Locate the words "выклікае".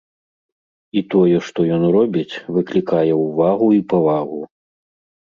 2.55-3.03